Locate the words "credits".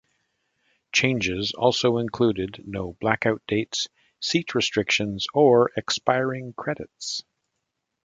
6.53-7.21